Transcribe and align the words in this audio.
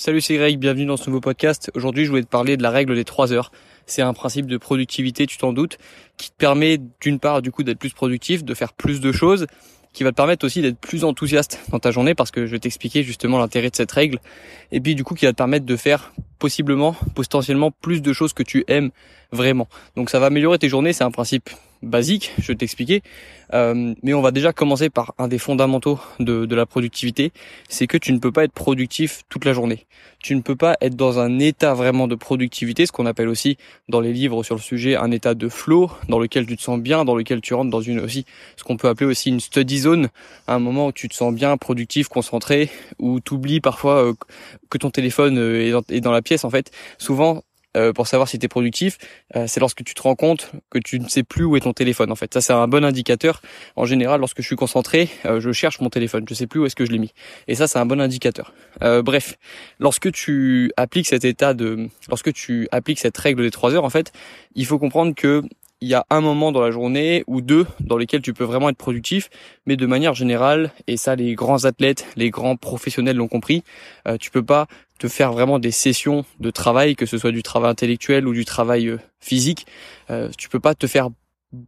Salut, 0.00 0.20
c'est 0.20 0.36
Greg, 0.36 0.60
bienvenue 0.60 0.86
dans 0.86 0.96
ce 0.96 1.10
nouveau 1.10 1.20
podcast. 1.20 1.72
Aujourd'hui, 1.74 2.04
je 2.04 2.10
voulais 2.10 2.22
te 2.22 2.28
parler 2.28 2.56
de 2.56 2.62
la 2.62 2.70
règle 2.70 2.94
des 2.94 3.04
3 3.04 3.32
heures. 3.32 3.50
C'est 3.84 4.00
un 4.00 4.12
principe 4.12 4.46
de 4.46 4.56
productivité, 4.56 5.26
tu 5.26 5.38
t'en 5.38 5.52
doutes, 5.52 5.76
qui 6.16 6.30
te 6.30 6.36
permet 6.36 6.78
d'une 7.00 7.18
part 7.18 7.42
du 7.42 7.50
coup 7.50 7.64
d'être 7.64 7.80
plus 7.80 7.92
productif, 7.92 8.44
de 8.44 8.54
faire 8.54 8.74
plus 8.74 9.00
de 9.00 9.10
choses, 9.10 9.48
qui 9.92 10.04
va 10.04 10.12
te 10.12 10.14
permettre 10.14 10.46
aussi 10.46 10.62
d'être 10.62 10.78
plus 10.78 11.02
enthousiaste 11.02 11.60
dans 11.72 11.80
ta 11.80 11.90
journée 11.90 12.14
parce 12.14 12.30
que 12.30 12.46
je 12.46 12.52
vais 12.52 12.60
t'expliquer 12.60 13.02
justement 13.02 13.38
l'intérêt 13.38 13.70
de 13.70 13.74
cette 13.74 13.90
règle 13.90 14.20
et 14.70 14.80
puis 14.80 14.94
du 14.94 15.02
coup 15.02 15.16
qui 15.16 15.24
va 15.24 15.32
te 15.32 15.36
permettre 15.36 15.66
de 15.66 15.74
faire 15.74 16.12
possiblement, 16.38 16.96
potentiellement 17.14 17.70
plus 17.70 18.02
de 18.02 18.12
choses 18.12 18.32
que 18.32 18.42
tu 18.42 18.64
aimes 18.68 18.90
vraiment. 19.32 19.68
Donc 19.96 20.10
ça 20.10 20.18
va 20.18 20.26
améliorer 20.26 20.58
tes 20.58 20.68
journées, 20.68 20.92
c'est 20.92 21.04
un 21.04 21.10
principe 21.10 21.50
basique, 21.82 22.32
je 22.38 22.48
vais 22.48 22.56
t'expliquer. 22.56 23.02
Euh, 23.54 23.94
mais 24.02 24.12
on 24.12 24.20
va 24.20 24.30
déjà 24.30 24.52
commencer 24.52 24.90
par 24.90 25.14
un 25.16 25.28
des 25.28 25.38
fondamentaux 25.38 25.98
de, 26.20 26.44
de 26.44 26.54
la 26.54 26.66
productivité, 26.66 27.32
c'est 27.68 27.86
que 27.86 27.96
tu 27.96 28.12
ne 28.12 28.18
peux 28.18 28.32
pas 28.32 28.44
être 28.44 28.52
productif 28.52 29.22
toute 29.28 29.44
la 29.44 29.52
journée. 29.52 29.86
Tu 30.20 30.34
ne 30.34 30.40
peux 30.40 30.56
pas 30.56 30.76
être 30.80 30.96
dans 30.96 31.18
un 31.18 31.38
état 31.38 31.72
vraiment 31.74 32.08
de 32.08 32.14
productivité, 32.14 32.84
ce 32.84 32.92
qu'on 32.92 33.06
appelle 33.06 33.28
aussi 33.28 33.56
dans 33.88 34.00
les 34.00 34.12
livres 34.12 34.42
sur 34.42 34.54
le 34.54 34.60
sujet 34.60 34.96
un 34.96 35.10
état 35.10 35.34
de 35.34 35.48
flow, 35.48 35.90
dans 36.08 36.18
lequel 36.18 36.46
tu 36.46 36.56
te 36.56 36.62
sens 36.62 36.78
bien, 36.80 37.04
dans 37.04 37.14
lequel 37.14 37.40
tu 37.40 37.54
rentres 37.54 37.70
dans 37.70 37.80
une 37.80 38.00
aussi 38.00 38.26
ce 38.56 38.64
qu'on 38.64 38.76
peut 38.76 38.88
appeler 38.88 39.08
aussi 39.08 39.30
une 39.30 39.40
study 39.40 39.78
zone, 39.78 40.08
un 40.46 40.58
moment 40.58 40.88
où 40.88 40.92
tu 40.92 41.08
te 41.08 41.14
sens 41.14 41.32
bien, 41.32 41.56
productif, 41.56 42.08
concentré, 42.08 42.70
où 42.98 43.20
tu 43.20 43.34
oublies 43.34 43.60
parfois 43.60 44.04
euh, 44.04 44.12
que 44.68 44.78
ton 44.78 44.90
téléphone 44.90 45.38
euh, 45.38 45.66
est 45.66 45.70
dans, 45.70 45.82
est 45.88 46.00
dans 46.00 46.12
la 46.12 46.22
en 46.44 46.50
fait. 46.50 46.70
Souvent 46.98 47.42
euh, 47.76 47.92
pour 47.92 48.06
savoir 48.06 48.28
si 48.28 48.38
tu 48.38 48.46
es 48.46 48.48
productif, 48.48 48.96
euh, 49.36 49.44
c'est 49.46 49.60
lorsque 49.60 49.84
tu 49.84 49.94
te 49.94 50.00
rends 50.00 50.14
compte 50.14 50.52
que 50.70 50.78
tu 50.78 50.98
ne 50.98 51.06
sais 51.06 51.22
plus 51.22 51.44
où 51.44 51.54
est 51.54 51.60
ton 51.60 51.74
téléphone 51.74 52.10
en 52.10 52.16
fait. 52.16 52.32
Ça 52.32 52.40
c'est 52.40 52.52
un 52.52 52.66
bon 52.66 52.82
indicateur. 52.82 53.42
En 53.76 53.84
général, 53.84 54.20
lorsque 54.20 54.40
je 54.40 54.46
suis 54.46 54.56
concentré, 54.56 55.10
euh, 55.26 55.38
je 55.38 55.52
cherche 55.52 55.80
mon 55.80 55.90
téléphone, 55.90 56.24
je 56.28 56.32
sais 56.32 56.46
plus 56.46 56.60
où 56.60 56.66
est-ce 56.66 56.74
que 56.74 56.86
je 56.86 56.90
l'ai 56.92 56.98
mis. 56.98 57.12
Et 57.46 57.54
ça 57.54 57.68
c'est 57.68 57.78
un 57.78 57.84
bon 57.84 58.00
indicateur. 58.00 58.54
bref, 58.80 59.36
lorsque 59.78 60.10
tu 60.12 60.72
appliques 60.76 61.08
cet 61.08 61.24
état 61.24 61.52
de 61.52 61.88
lorsque 62.08 62.32
tu 62.32 62.68
appliques 62.72 63.00
cette 63.00 63.18
règle 63.18 63.42
des 63.42 63.50
trois 63.50 63.74
heures 63.74 63.84
en 63.84 63.90
fait, 63.90 64.12
il 64.54 64.64
faut 64.64 64.78
comprendre 64.78 65.14
que 65.14 65.42
il 65.80 65.88
y 65.88 65.94
a 65.94 66.04
un 66.10 66.20
moment 66.20 66.52
dans 66.52 66.60
la 66.60 66.70
journée 66.70 67.24
ou 67.26 67.40
deux 67.40 67.66
dans 67.80 67.96
lesquels 67.96 68.22
tu 68.22 68.34
peux 68.34 68.44
vraiment 68.44 68.68
être 68.68 68.76
productif, 68.76 69.30
mais 69.66 69.76
de 69.76 69.86
manière 69.86 70.14
générale, 70.14 70.72
et 70.86 70.96
ça 70.96 71.14
les 71.14 71.34
grands 71.34 71.64
athlètes, 71.64 72.06
les 72.16 72.30
grands 72.30 72.56
professionnels 72.56 73.16
l'ont 73.16 73.28
compris, 73.28 73.62
euh, 74.06 74.16
tu 74.18 74.30
peux 74.30 74.44
pas 74.44 74.66
te 74.98 75.08
faire 75.08 75.32
vraiment 75.32 75.58
des 75.58 75.70
sessions 75.70 76.24
de 76.40 76.50
travail, 76.50 76.96
que 76.96 77.06
ce 77.06 77.18
soit 77.18 77.30
du 77.30 77.42
travail 77.42 77.70
intellectuel 77.70 78.26
ou 78.26 78.32
du 78.32 78.44
travail 78.44 78.88
euh, 78.88 78.98
physique, 79.20 79.66
euh, 80.10 80.28
tu 80.36 80.48
peux 80.48 80.60
pas 80.60 80.74
te 80.74 80.86
faire 80.86 81.10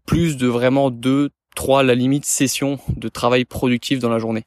plus 0.07 0.37
de 0.37 0.47
vraiment 0.47 0.91
deux, 0.91 1.31
trois, 1.55 1.83
la 1.83 1.95
limite, 1.95 2.25
sessions 2.25 2.79
de 2.97 3.09
travail 3.09 3.45
productif 3.45 3.99
dans 3.99 4.09
la 4.09 4.19
journée. 4.19 4.45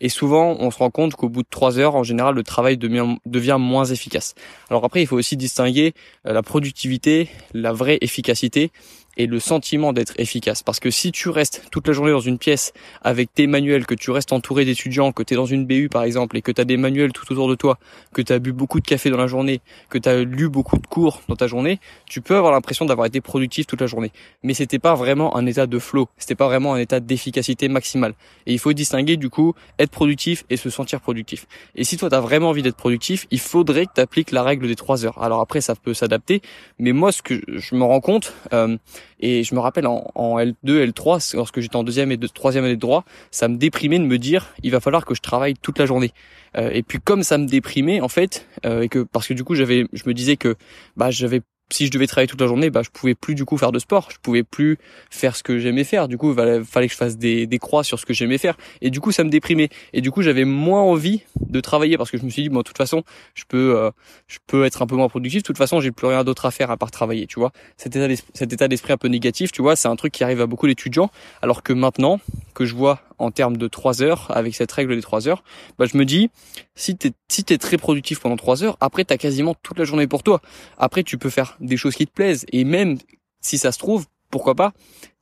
Et 0.00 0.08
souvent, 0.08 0.56
on 0.58 0.70
se 0.70 0.78
rend 0.78 0.90
compte 0.90 1.14
qu'au 1.14 1.28
bout 1.28 1.42
de 1.42 1.48
trois 1.50 1.78
heures, 1.78 1.96
en 1.96 2.02
général, 2.02 2.34
le 2.34 2.42
travail 2.42 2.76
devient, 2.76 3.56
moins 3.58 3.84
efficace. 3.84 4.34
Alors 4.70 4.84
après, 4.84 5.02
il 5.02 5.06
faut 5.06 5.16
aussi 5.16 5.36
distinguer 5.36 5.92
euh, 6.26 6.32
la 6.32 6.42
productivité, 6.42 7.28
la 7.52 7.72
vraie 7.72 7.98
efficacité 8.00 8.70
et 9.16 9.26
le 9.26 9.40
sentiment 9.40 9.92
d'être 9.92 10.14
efficace. 10.18 10.62
Parce 10.62 10.80
que 10.80 10.90
si 10.90 11.12
tu 11.12 11.28
restes 11.28 11.62
toute 11.70 11.86
la 11.88 11.94
journée 11.94 12.12
dans 12.12 12.20
une 12.20 12.38
pièce 12.38 12.72
avec 13.02 13.32
tes 13.32 13.46
manuels, 13.46 13.86
que 13.86 13.94
tu 13.94 14.10
restes 14.10 14.32
entouré 14.32 14.64
d'étudiants, 14.64 15.12
que 15.12 15.22
tu 15.22 15.34
es 15.34 15.36
dans 15.36 15.46
une 15.46 15.66
BU 15.66 15.88
par 15.88 16.02
exemple, 16.02 16.36
et 16.36 16.42
que 16.42 16.52
tu 16.52 16.60
as 16.60 16.64
des 16.64 16.76
manuels 16.76 17.12
tout 17.12 17.30
autour 17.32 17.48
de 17.48 17.54
toi, 17.54 17.78
que 18.12 18.22
tu 18.22 18.32
as 18.32 18.38
bu 18.38 18.52
beaucoup 18.52 18.80
de 18.80 18.86
café 18.86 19.10
dans 19.10 19.16
la 19.16 19.26
journée, 19.26 19.60
que 19.88 19.98
tu 19.98 20.08
as 20.08 20.22
lu 20.22 20.48
beaucoup 20.48 20.78
de 20.78 20.86
cours 20.86 21.22
dans 21.28 21.36
ta 21.36 21.46
journée, 21.46 21.80
tu 22.06 22.20
peux 22.20 22.36
avoir 22.36 22.52
l'impression 22.52 22.84
d'avoir 22.84 23.06
été 23.06 23.20
productif 23.20 23.66
toute 23.66 23.80
la 23.80 23.86
journée. 23.86 24.12
Mais 24.42 24.54
c'était 24.54 24.78
pas 24.78 24.94
vraiment 24.94 25.36
un 25.36 25.46
état 25.46 25.66
de 25.66 25.78
flow, 25.78 26.08
c'était 26.18 26.34
pas 26.34 26.46
vraiment 26.46 26.74
un 26.74 26.78
état 26.78 27.00
d'efficacité 27.00 27.68
maximale. 27.68 28.14
Et 28.46 28.52
il 28.52 28.58
faut 28.58 28.72
distinguer 28.72 29.16
du 29.16 29.30
coup 29.30 29.54
être 29.78 29.90
productif 29.90 30.44
et 30.50 30.56
se 30.56 30.70
sentir 30.70 31.00
productif. 31.00 31.46
Et 31.74 31.84
si 31.84 31.96
toi 31.96 32.10
tu 32.10 32.14
as 32.14 32.20
vraiment 32.20 32.50
envie 32.50 32.62
d'être 32.62 32.76
productif, 32.76 33.26
il 33.30 33.40
faudrait 33.40 33.86
que 33.86 33.92
tu 33.94 34.00
appliques 34.00 34.30
la 34.30 34.42
règle 34.42 34.66
des 34.68 34.76
trois 34.76 35.04
heures. 35.04 35.22
Alors 35.22 35.40
après 35.40 35.60
ça 35.60 35.74
peut 35.74 35.94
s'adapter, 35.94 36.42
mais 36.78 36.92
moi 36.92 37.12
ce 37.12 37.22
que 37.22 37.40
je 37.48 37.74
me 37.74 37.84
rends 37.84 38.00
compte, 38.00 38.34
euh, 38.52 38.76
et 39.20 39.44
je 39.44 39.54
me 39.54 39.60
rappelle 39.60 39.86
en, 39.86 40.38
L2, 40.38 40.90
L3, 40.90 41.36
lorsque 41.36 41.60
j'étais 41.60 41.76
en 41.76 41.84
deuxième 41.84 42.12
et 42.12 42.18
troisième 42.18 42.64
année 42.64 42.76
de 42.76 42.80
droit, 42.80 43.04
ça 43.30 43.48
me 43.48 43.56
déprimait 43.56 43.98
de 43.98 44.04
me 44.04 44.18
dire 44.18 44.54
il 44.62 44.70
va 44.70 44.80
falloir 44.80 45.04
que 45.04 45.14
je 45.14 45.22
travaille 45.22 45.54
toute 45.54 45.78
la 45.78 45.86
journée. 45.86 46.12
Euh, 46.56 46.70
et 46.72 46.82
puis 46.82 46.98
comme 47.00 47.22
ça 47.22 47.38
me 47.38 47.46
déprimait 47.46 48.00
en 48.00 48.08
fait, 48.08 48.46
euh, 48.64 48.82
et 48.82 48.88
que 48.88 49.00
parce 49.00 49.26
que 49.26 49.34
du 49.34 49.44
coup 49.44 49.54
j'avais, 49.54 49.86
je 49.92 50.02
me 50.06 50.14
disais 50.14 50.36
que 50.36 50.56
bah 50.96 51.10
j'avais 51.10 51.42
si 51.70 51.86
je 51.86 51.90
devais 51.90 52.06
travailler 52.06 52.28
toute 52.28 52.40
la 52.40 52.46
journée, 52.46 52.70
bah 52.70 52.82
je 52.84 52.90
pouvais 52.90 53.14
plus 53.14 53.34
du 53.34 53.44
coup 53.44 53.56
faire 53.56 53.72
de 53.72 53.78
sport, 53.78 54.08
je 54.12 54.18
pouvais 54.22 54.44
plus 54.44 54.78
faire 55.10 55.34
ce 55.34 55.42
que 55.42 55.58
j'aimais 55.58 55.84
faire. 55.84 56.06
Du 56.08 56.16
coup, 56.16 56.30
il 56.32 56.64
fallait 56.64 56.86
que 56.86 56.92
je 56.92 56.98
fasse 56.98 57.16
des, 57.16 57.58
croix 57.60 57.82
sur 57.82 57.98
ce 57.98 58.06
que 58.06 58.14
j'aimais 58.14 58.38
faire. 58.38 58.56
Et 58.82 58.90
du 58.90 59.00
coup, 59.00 59.10
ça 59.10 59.24
me 59.24 59.30
déprimait. 59.30 59.70
Et 59.92 60.00
du 60.00 60.10
coup, 60.10 60.22
j'avais 60.22 60.44
moins 60.44 60.82
envie 60.82 61.22
de 61.40 61.60
travailler 61.60 61.96
parce 61.96 62.10
que 62.10 62.18
je 62.18 62.24
me 62.24 62.30
suis 62.30 62.42
dit 62.42 62.48
bon, 62.48 62.58
de 62.58 62.62
toute 62.62 62.76
façon, 62.76 63.02
je 63.34 63.44
peux 63.48 63.76
euh, 63.76 63.90
je 64.28 64.38
peux 64.46 64.64
être 64.64 64.82
un 64.82 64.86
peu 64.86 64.94
moins 64.94 65.08
productif. 65.08 65.42
De 65.42 65.46
toute 65.46 65.58
façon, 65.58 65.80
j'ai 65.80 65.90
plus 65.90 66.06
rien 66.06 66.22
d'autre 66.22 66.46
à 66.46 66.50
faire 66.50 66.70
à 66.70 66.76
part 66.76 66.90
travailler, 66.90 67.26
tu 67.26 67.40
vois. 67.40 67.52
Cet 67.76 67.96
état 67.96 68.22
cet 68.34 68.52
état 68.52 68.68
d'esprit 68.68 68.92
un 68.92 68.98
peu 68.98 69.08
négatif, 69.08 69.50
tu 69.52 69.62
vois, 69.62 69.74
c'est 69.74 69.88
un 69.88 69.96
truc 69.96 70.12
qui 70.12 70.22
arrive 70.22 70.40
à 70.40 70.46
beaucoup 70.46 70.66
d'étudiants. 70.66 71.10
Alors 71.42 71.62
que 71.62 71.72
maintenant 71.72 72.20
que 72.54 72.64
je 72.64 72.74
vois 72.74 73.00
en 73.18 73.30
termes 73.30 73.56
de 73.56 73.68
3 73.68 74.02
heures, 74.02 74.30
avec 74.30 74.54
cette 74.54 74.72
règle 74.72 74.94
des 74.94 75.02
3 75.02 75.28
heures, 75.28 75.42
bah, 75.78 75.86
je 75.86 75.96
me 75.96 76.04
dis, 76.04 76.30
si 76.74 76.96
t'es, 76.96 77.12
si 77.28 77.44
t'es 77.44 77.58
très 77.58 77.78
productif 77.78 78.20
pendant 78.20 78.36
3 78.36 78.64
heures, 78.64 78.76
après 78.80 79.04
t'as 79.04 79.16
quasiment 79.16 79.54
toute 79.62 79.78
la 79.78 79.84
journée 79.84 80.06
pour 80.06 80.22
toi. 80.22 80.40
Après 80.78 81.02
tu 81.02 81.18
peux 81.18 81.30
faire 81.30 81.56
des 81.60 81.76
choses 81.76 81.94
qui 81.94 82.06
te 82.06 82.12
plaisent, 82.12 82.46
et 82.52 82.64
même 82.64 82.98
si 83.40 83.58
ça 83.58 83.72
se 83.72 83.78
trouve, 83.78 84.06
pourquoi 84.30 84.54
pas, 84.54 84.72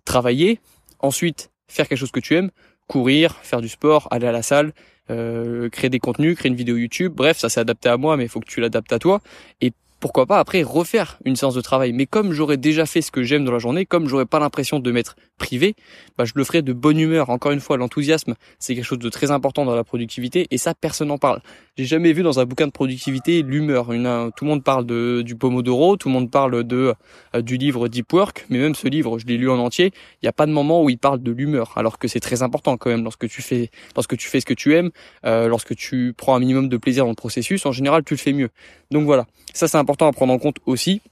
travailler, 0.05 0.61
ensuite 1.01 1.51
faire 1.69 1.89
quelque 1.89 1.99
chose 1.99 2.13
que 2.13 2.21
tu 2.21 2.35
aimes, 2.37 2.51
courir, 2.87 3.37
faire 3.43 3.61
du 3.61 3.69
sport, 3.69 4.09
aller 4.11 4.27
à 4.27 4.33
la 4.33 4.43
salle, 4.43 4.73
euh, 5.11 5.69
créer 5.69 5.91
des 5.91 5.99
contenus, 5.99 6.37
créer 6.37 6.51
une 6.51 6.57
vidéo 6.57 6.77
YouTube, 6.77 7.13
bref, 7.15 7.39
ça 7.39 7.49
s'est 7.49 7.61
adapté 7.61 7.89
à 7.89 7.97
moi, 7.97 8.17
mais 8.17 8.25
il 8.25 8.29
faut 8.29 8.41
que 8.41 8.49
tu 8.49 8.61
l'adaptes 8.61 8.93
à 8.93 8.99
toi, 8.99 9.21
et 9.61 9.73
pourquoi 10.05 10.27
pas 10.27 10.39
après 10.39 10.63
refaire 10.63 11.19
une 11.25 11.35
séance 11.35 11.55
de 11.55 11.63
travail. 11.63 11.95
Mais 11.95 12.05
comme 12.05 12.33
j'aurais 12.33 12.59
déjà 12.59 12.85
fait 12.85 13.01
ce 13.01 13.11
que 13.11 13.23
j'aime 13.23 13.43
dans 13.43 13.53
la 13.53 13.59
journée, 13.59 13.87
comme 13.87 14.07
j'aurais 14.07 14.27
pas 14.27 14.39
l'impression 14.39 14.79
de 14.79 14.93
m'être 14.93 15.17
privé, 15.39 15.77
bah, 16.19 16.27
je 16.27 16.35
le 16.37 16.45
ferai 16.45 16.61
de 16.61 16.75
bonne 16.75 16.99
humeur. 16.99 17.31
Encore 17.31 17.53
une 17.53 17.61
fois, 17.61 17.79
l'enthousiasme, 17.79 18.35
c'est 18.59 18.75
quelque 18.75 18.85
chose 18.85 18.99
de 18.99 19.09
très 19.09 19.31
important 19.31 19.65
dans 19.65 19.75
la 19.75 19.83
productivité 19.83 20.47
et 20.51 20.59
ça, 20.59 20.75
personne 20.75 21.09
n'en 21.09 21.17
parle. 21.17 21.41
J'ai 21.77 21.87
jamais 21.87 22.13
vu 22.13 22.23
dans 22.23 22.39
un 22.39 22.45
bouquin 22.45 22.67
de 22.69 22.73
productivité 22.73 23.43
l'humeur. 23.43 23.87
Tout 23.87 24.45
le 24.45 24.47
monde 24.47 24.63
parle 24.63 24.87
de, 24.87 25.23
du 25.23 25.35
Pomodoro, 25.35 25.97
tout 25.97 26.09
le 26.09 26.13
monde 26.15 26.31
parle 26.31 26.63
de, 26.63 26.95
euh, 27.35 27.43
du 27.43 27.57
livre 27.57 27.89
Deep 27.89 28.13
Work, 28.13 28.47
mais 28.49 28.59
même 28.59 28.77
ce 28.77 28.87
livre, 28.87 29.19
je 29.19 29.27
l'ai 29.27 29.37
lu 29.37 29.51
en 29.51 29.59
entier, 29.59 29.87
il 29.87 30.25
n'y 30.25 30.29
a 30.29 30.33
pas 30.33 30.47
de 30.47 30.53
moment 30.53 30.85
où 30.85 30.91
il 30.91 30.99
parle 30.99 31.21
de 31.21 31.33
l'humeur, 31.33 31.73
alors 31.77 31.99
que 31.99 32.07
c'est 32.07 32.21
très 32.21 32.43
important 32.43 32.77
quand 32.77 32.91
même 32.91 33.03
lorsque 33.03 33.29
tu 33.29 33.43
fais, 33.43 33.71
lorsque 33.97 34.17
tu 34.17 34.29
fais 34.29 34.39
ce 34.39 34.47
que 34.47 34.55
tu 34.55 34.77
aimes, 34.77 34.91
euh, 35.27 35.49
lorsque 35.49 35.75
tu 35.75 36.15
prends 36.17 36.37
un 36.37 36.39
minimum 36.39 36.69
de 36.69 36.77
plaisir 36.77 37.05
dans 37.07 37.11
le 37.11 37.17
processus, 37.17 37.67
en 37.67 37.73
général, 37.73 38.05
tu 38.05 38.15
le 38.15 38.19
fais 38.19 38.33
mieux. 38.33 38.51
Donc 38.93 39.05
voilà, 39.05 39.27
ça 39.53 39.67
c'est 39.67 39.77
important 39.77 39.95
important 39.95 40.09
à 40.09 40.13
prendre 40.13 40.33
en 40.33 40.39
compte 40.39 40.59
aussi. 40.67 41.03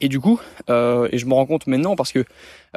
Et 0.00 0.08
du 0.08 0.20
coup, 0.20 0.40
euh, 0.68 1.08
et 1.12 1.18
je 1.18 1.26
me 1.26 1.34
rends 1.34 1.46
compte 1.46 1.66
maintenant 1.66 1.96
parce 1.96 2.12
que 2.12 2.24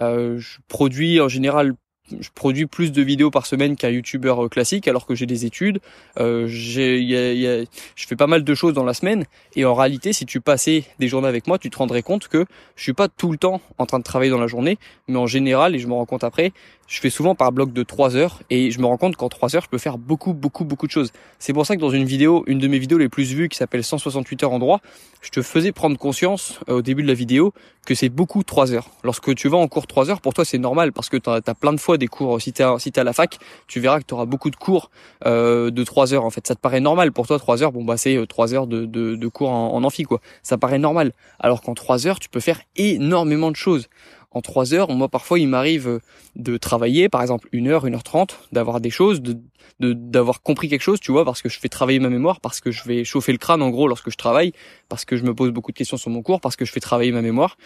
euh, 0.01 0.37
je 0.37 0.57
produis 0.67 1.19
en 1.19 1.27
général 1.27 1.73
je 2.19 2.29
produis 2.33 2.65
plus 2.65 2.91
de 2.91 3.01
vidéos 3.01 3.31
par 3.31 3.45
semaine 3.45 3.75
qu'un 3.75 3.89
youtubeur 3.89 4.45
euh, 4.45 4.49
classique 4.49 4.87
alors 4.87 5.05
que 5.05 5.15
j'ai 5.15 5.25
des 5.25 5.45
études, 5.45 5.79
euh, 6.19 6.47
je 6.47 7.65
fais 7.95 8.15
pas 8.15 8.27
mal 8.27 8.43
de 8.43 8.55
choses 8.55 8.73
dans 8.73 8.83
la 8.83 8.93
semaine. 8.93 9.25
Et 9.55 9.65
en 9.65 9.73
réalité 9.73 10.13
si 10.13 10.25
tu 10.25 10.41
passais 10.41 10.83
des 10.99 11.07
journées 11.07 11.27
avec 11.27 11.47
moi 11.47 11.57
tu 11.57 11.69
te 11.69 11.77
rendrais 11.77 12.01
compte 12.01 12.27
que 12.27 12.45
je 12.75 12.83
suis 12.83 12.93
pas 12.93 13.07
tout 13.07 13.31
le 13.31 13.37
temps 13.37 13.61
en 13.77 13.85
train 13.85 13.99
de 13.99 14.03
travailler 14.03 14.31
dans 14.31 14.39
la 14.39 14.47
journée. 14.47 14.77
Mais 15.07 15.17
en 15.17 15.27
général 15.27 15.75
et 15.75 15.79
je 15.79 15.87
me 15.87 15.93
rends 15.93 16.05
compte 16.05 16.23
après 16.23 16.51
je 16.89 16.99
fais 16.99 17.11
souvent 17.11 17.35
par 17.35 17.51
bloc 17.51 17.71
de 17.71 17.83
3 17.83 18.15
heures 18.15 18.41
et 18.49 18.71
je 18.71 18.79
me 18.79 18.87
rends 18.87 18.97
compte 18.97 19.15
qu'en 19.15 19.29
3 19.29 19.55
heures 19.55 19.61
je 19.61 19.69
peux 19.69 19.77
faire 19.77 19.99
beaucoup 19.99 20.33
beaucoup 20.33 20.65
beaucoup 20.65 20.87
de 20.87 20.91
choses. 20.91 21.11
C'est 21.37 21.53
pour 21.53 21.65
ça 21.65 21.75
que 21.75 21.81
dans 21.81 21.91
une 21.91 22.03
vidéo, 22.03 22.43
une 22.47 22.57
de 22.57 22.67
mes 22.67 22.79
vidéos 22.79 22.97
les 22.97 23.09
plus 23.09 23.31
vues 23.31 23.47
qui 23.47 23.57
s'appelle 23.57 23.83
168 23.83 24.43
heures 24.43 24.51
en 24.51 24.59
droit, 24.59 24.81
je 25.21 25.29
te 25.29 25.43
faisais 25.43 25.71
prendre 25.71 25.97
conscience 25.97 26.59
euh, 26.67 26.77
au 26.77 26.81
début 26.81 27.03
de 27.03 27.07
la 27.07 27.13
vidéo 27.13 27.53
que 27.85 27.93
c'est 27.93 28.09
beaucoup 28.09 28.43
3 28.43 28.73
heures. 28.73 28.89
Lorsque 29.03 29.33
tu 29.35 29.49
vas 29.49 29.57
en 29.57 29.67
cours 29.67 29.85
3 29.85 30.09
heures, 30.09 30.19
pour 30.19 30.33
toi 30.33 30.43
c'est 30.45 30.57
normal 30.57 30.91
parce 30.91 31.09
que 31.09 31.17
tu 31.17 31.29
as, 31.29 31.41
plein 31.53 31.73
de 31.73 31.79
fois 31.79 31.97
des 31.97 32.07
cours. 32.07 32.41
Si 32.41 32.53
tu 32.53 32.63
si 32.79 32.89
es 32.89 32.99
à 32.99 33.03
la 33.03 33.13
fac, 33.13 33.37
tu 33.67 33.79
verras 33.79 33.99
que 33.99 34.05
tu 34.05 34.15
auras 34.15 34.25
beaucoup 34.25 34.49
de 34.49 34.55
cours 34.55 34.89
euh, 35.27 35.69
de 35.69 35.83
3 35.83 36.15
heures 36.15 36.25
en 36.25 36.31
fait. 36.31 36.47
Ça 36.47 36.55
te 36.55 36.59
paraît 36.59 36.81
normal 36.81 37.11
pour 37.11 37.27
toi 37.27 37.37
3 37.37 37.61
heures, 37.61 37.71
bon 37.71 37.83
bah 37.83 37.97
c'est 37.97 38.19
3 38.27 38.53
euh, 38.53 38.57
heures 38.57 38.67
de, 38.67 39.27
cours 39.27 39.51
en, 39.51 39.75
en 39.75 39.83
amphi 39.83 40.03
quoi. 40.03 40.21
Ça 40.41 40.57
paraît 40.57 40.79
normal. 40.79 41.13
Alors 41.39 41.61
qu'en 41.61 41.75
3 41.75 42.07
heures, 42.07 42.19
tu 42.19 42.29
peux 42.29 42.39
faire 42.39 42.61
énormément 42.75 43.51
de 43.51 43.55
choses 43.55 43.89
en 44.31 44.41
trois 44.41 44.73
heures. 44.73 44.89
Moi, 44.91 45.07
parfois, 45.09 45.39
il 45.39 45.47
m'arrive 45.47 45.87
euh, 45.87 45.99
de 46.35 46.57
travailler, 46.57 47.09
par 47.09 47.21
exemple, 47.21 47.47
une 47.51 47.67
heure, 47.67 47.85
une 47.85 47.95
heure 47.95 48.03
trente, 48.03 48.39
d'avoir 48.51 48.81
des 48.81 48.89
choses, 48.89 49.21
de 49.21 49.39
d'avoir 49.79 50.41
compris 50.41 50.67
quelque 50.67 50.81
chose, 50.81 50.99
tu 50.99 51.11
vois, 51.13 51.23
parce 51.23 51.41
que 51.41 51.47
je 51.47 51.57
fais 51.57 51.69
travailler 51.69 51.99
ma 51.99 52.09
mémoire, 52.09 52.41
parce 52.41 52.59
que 52.59 52.69
je 52.69 52.83
vais 52.83 53.05
chauffer 53.05 53.31
le 53.31 53.37
crâne, 53.37 53.61
en 53.61 53.69
gros, 53.69 53.87
lorsque 53.87 54.09
je 54.09 54.17
travaille, 54.17 54.51
parce 54.89 55.05
que 55.05 55.15
je 55.15 55.23
me 55.23 55.33
pose 55.33 55.51
beaucoup 55.51 55.71
de 55.71 55.77
questions 55.77 55.95
sur 55.95 56.09
mon 56.09 56.21
cours, 56.21 56.41
parce 56.41 56.57
que 56.57 56.65
je 56.65 56.71
fais 56.71 56.81
travailler 56.81 57.13
ma 57.13 57.21
mémoire. 57.21 57.57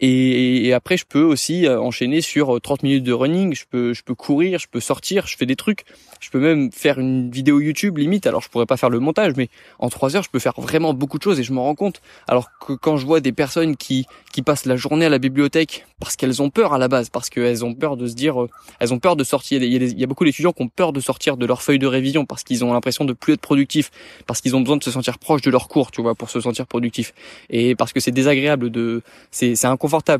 Et, 0.00 0.72
après, 0.72 0.96
je 0.96 1.04
peux 1.08 1.22
aussi 1.22 1.66
euh, 1.66 1.80
enchaîner 1.80 2.20
sur 2.20 2.60
30 2.60 2.80
euh, 2.82 2.86
minutes 2.86 3.04
de 3.04 3.12
running. 3.12 3.54
Je 3.54 3.64
peux, 3.68 3.92
je 3.92 4.02
peux 4.02 4.14
courir, 4.14 4.58
je 4.58 4.66
peux 4.68 4.80
sortir, 4.80 5.26
je 5.26 5.36
fais 5.36 5.46
des 5.46 5.56
trucs. 5.56 5.84
Je 6.20 6.30
peux 6.30 6.40
même 6.40 6.72
faire 6.72 6.98
une 6.98 7.30
vidéo 7.30 7.60
YouTube 7.60 7.98
limite. 7.98 8.26
Alors, 8.26 8.40
je 8.40 8.48
pourrais 8.48 8.66
pas 8.66 8.76
faire 8.76 8.90
le 8.90 8.98
montage, 8.98 9.34
mais 9.36 9.48
en 9.78 9.90
trois 9.90 10.16
heures, 10.16 10.24
je 10.24 10.30
peux 10.30 10.40
faire 10.40 10.60
vraiment 10.60 10.94
beaucoup 10.94 11.18
de 11.18 11.22
choses 11.22 11.38
et 11.38 11.44
je 11.44 11.52
m'en 11.52 11.62
rends 11.62 11.74
compte. 11.74 12.00
Alors 12.26 12.48
que 12.58 12.72
quand 12.72 12.96
je 12.96 13.06
vois 13.06 13.20
des 13.20 13.32
personnes 13.32 13.76
qui, 13.76 14.06
qui 14.32 14.42
passent 14.42 14.66
la 14.66 14.76
journée 14.76 15.06
à 15.06 15.08
la 15.08 15.18
bibliothèque 15.18 15.86
parce 16.00 16.16
qu'elles 16.16 16.42
ont 16.42 16.50
peur 16.50 16.74
à 16.74 16.78
la 16.78 16.88
base, 16.88 17.08
parce 17.08 17.30
qu'elles 17.30 17.64
ont 17.64 17.74
peur 17.74 17.96
de 17.96 18.06
se 18.06 18.14
dire, 18.14 18.42
euh, 18.42 18.50
elles 18.80 18.92
ont 18.92 18.98
peur 18.98 19.16
de 19.16 19.24
sortir. 19.24 19.62
Il 19.62 19.98
y 19.98 20.04
a, 20.04 20.06
beaucoup 20.06 20.24
d'étudiants 20.24 20.52
qui 20.52 20.62
ont 20.62 20.68
peur 20.68 20.92
de 20.92 21.00
sortir 21.00 21.36
de 21.36 21.46
leur 21.46 21.62
feuille 21.62 21.78
de 21.78 21.86
révision 21.86 22.26
parce 22.26 22.42
qu'ils 22.42 22.64
ont 22.64 22.72
l'impression 22.72 23.04
de 23.04 23.12
plus 23.12 23.34
être 23.34 23.40
productifs, 23.40 23.90
parce 24.26 24.40
qu'ils 24.40 24.56
ont 24.56 24.60
besoin 24.60 24.76
de 24.76 24.84
se 24.84 24.90
sentir 24.90 25.18
proche 25.18 25.42
de 25.42 25.50
leur 25.50 25.68
cours, 25.68 25.92
tu 25.92 26.02
vois, 26.02 26.14
pour 26.14 26.30
se 26.30 26.40
sentir 26.40 26.66
productif. 26.66 27.14
Et 27.48 27.74
parce 27.74 27.92
que 27.92 28.00
c'est 28.00 28.10
désagréable 28.10 28.70
de, 28.70 29.02
c'est, 29.30 29.54
c'est 29.54 29.66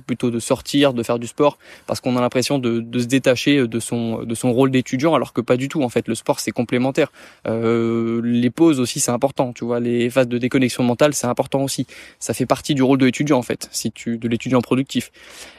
plutôt 0.07 0.31
de 0.31 0.39
sortir, 0.39 0.95
de 0.95 1.03
faire 1.03 1.19
du 1.19 1.27
sport, 1.27 1.59
parce 1.87 2.01
qu'on 2.01 2.17
a 2.17 2.21
l'impression 2.21 2.59
de, 2.59 2.85
se 2.99 3.07
détacher 3.07 3.67
de 3.67 3.81
son, 3.81 4.25
rôle 4.43 4.71
d'étudiant, 4.71 5.15
alors 5.15 5.33
que 5.33 5.41
pas 5.41 5.57
du 5.57 5.69
tout. 5.69 5.83
En 5.83 5.89
fait, 5.89 6.09
le 6.09 6.15
sport 6.15 6.41
c'est 6.41 6.53
complémentaire. 6.53 7.13
Euh, 7.47 8.21
les 8.25 8.51
pauses 8.51 8.81
aussi 8.81 9.01
c'est 9.01 9.11
important, 9.11 9.53
tu 9.53 9.65
vois, 9.65 9.81
les 9.81 10.11
phases 10.11 10.29
de 10.29 10.39
déconnexion 10.39 10.83
mentale 10.83 11.15
c'est 11.15 11.27
important 11.27 11.63
aussi. 11.63 11.87
Ça 12.19 12.35
fait 12.35 12.47
partie 12.47 12.75
du 12.75 12.83
rôle 12.83 12.99
de 12.99 13.07
l'étudiant 13.07 13.39
en 13.39 13.43
fait, 13.43 13.69
si 13.73 13.93
tu, 13.93 14.19
de 14.19 14.29
l'étudiant 14.29 14.61
productif. 14.61 15.11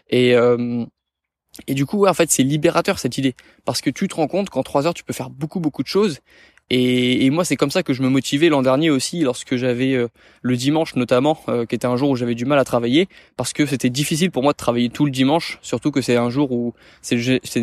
Et 0.09 0.35
euh, 0.35 0.85
et 1.67 1.73
du 1.73 1.85
coup, 1.85 2.05
en 2.05 2.13
fait, 2.13 2.29
c'est 2.31 2.43
libérateur 2.43 2.99
cette 2.99 3.17
idée, 3.17 3.35
parce 3.63 3.81
que 3.81 3.89
tu 3.89 4.07
te 4.07 4.15
rends 4.15 4.27
compte 4.27 4.49
qu'en 4.49 4.63
trois 4.63 4.87
heures, 4.87 4.93
tu 4.93 5.03
peux 5.03 5.13
faire 5.13 5.29
beaucoup, 5.29 5.59
beaucoup 5.59 5.83
de 5.83 5.87
choses, 5.87 6.19
et, 6.71 7.25
et 7.25 7.29
moi, 7.29 7.45
c'est 7.45 7.55
comme 7.55 7.69
ça 7.69 7.83
que 7.83 7.93
je 7.93 8.01
me 8.01 8.09
motivais 8.09 8.49
l'an 8.49 8.63
dernier 8.63 8.89
aussi, 8.89 9.21
lorsque 9.21 9.55
j'avais 9.55 9.93
euh, 9.93 10.07
le 10.41 10.55
dimanche 10.57 10.95
notamment, 10.95 11.39
euh, 11.47 11.65
qui 11.65 11.75
était 11.75 11.85
un 11.85 11.95
jour 11.95 12.09
où 12.09 12.15
j'avais 12.15 12.33
du 12.33 12.45
mal 12.45 12.57
à 12.57 12.63
travailler, 12.63 13.07
parce 13.37 13.53
que 13.53 13.67
c'était 13.67 13.91
difficile 13.91 14.31
pour 14.31 14.41
moi 14.41 14.51
de 14.51 14.57
travailler 14.57 14.89
tout 14.89 15.05
le 15.05 15.11
dimanche, 15.11 15.59
surtout 15.61 15.91
que 15.91 16.01
c'est 16.01 16.15
un 16.17 16.31
jour 16.31 16.51
où 16.51 16.73
c'est 17.01 17.17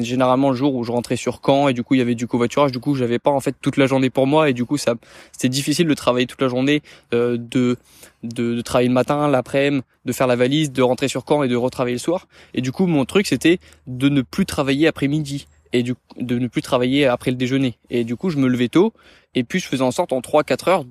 généralement 0.05 0.51
le 0.51 0.57
jour 0.57 0.75
où 0.75 0.85
je 0.85 0.93
rentrais 0.93 1.17
sur 1.17 1.41
Caen 1.45 1.69
et 1.69 1.73
du 1.73 1.83
coup 1.83 1.95
il 1.95 1.99
y 1.99 2.01
avait 2.01 2.15
du 2.15 2.27
covoiturage, 2.29 2.71
du 2.71 2.79
coup 2.79 2.95
j'avais 2.95 3.19
pas 3.19 3.31
en 3.31 3.41
fait 3.41 3.57
toute 3.61 3.77
la 3.77 3.87
journée 3.87 4.11
pour 4.11 4.27
moi 4.27 4.49
et 4.49 4.53
du 4.53 4.65
coup 4.65 4.77
ça 4.77 4.95
c'était 5.33 5.49
difficile 5.49 5.89
de 5.89 5.95
travailler 5.95 6.27
toute 6.27 6.41
la 6.41 6.49
journée, 6.49 6.83
euh, 7.13 7.37
de, 7.37 7.77
de, 8.23 8.55
de 8.55 8.61
travailler 8.61 8.89
le 8.89 8.95
matin, 8.95 9.29
l'après-midi, 9.29 9.83
de 10.05 10.13
faire 10.13 10.27
la 10.27 10.37
valise, 10.37 10.73
de 10.73 10.83
rentrer 10.83 11.09
sur 11.09 11.25
Caen 11.29 11.43
et 11.43 11.49
de 11.49 11.57
retravailler 11.57 11.97
le 11.97 12.01
soir. 12.01 12.27
Et 12.55 12.61
du 12.61 12.71
coup 12.73 12.87
mon 12.87 13.05
truc 13.05 13.27
c'était 13.27 13.59
de 13.87 14.09
ne 14.09 14.23
plus 14.23 14.47
travailler 14.47 14.87
après-midi 14.87 15.47
et 15.73 15.83
du, 15.83 15.95
de 16.17 16.39
ne 16.39 16.47
plus 16.49 16.63
travailler 16.63 17.07
après 17.07 17.31
le 17.31 17.37
déjeuner. 17.37 17.79
Et 17.91 18.05
du 18.05 18.17
coup, 18.17 18.31
je 18.31 18.39
me 18.39 18.49
levais 18.49 18.69
tôt 18.69 18.93
et 19.35 19.45
puis 19.45 19.61
je 19.61 19.67
faisais 19.67 19.83
en 19.83 19.91
sorte 19.91 20.13
en 20.13 20.21
3-4 20.21 20.69
heures, 20.69 20.85